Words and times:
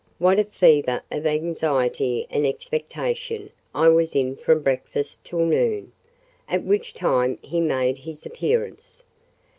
What 0.17 0.39
a 0.39 0.45
fever 0.45 1.03
of 1.11 1.27
anxiety 1.27 2.25
and 2.31 2.43
expectation 2.43 3.51
I 3.75 3.89
was 3.89 4.15
in 4.15 4.35
from 4.35 4.63
breakfast 4.63 5.23
till 5.23 5.45
noon—at 5.45 6.63
which 6.63 6.95
time 6.95 7.37
he 7.43 7.61
made 7.61 7.99
his 7.99 8.25
appearance! 8.25 9.03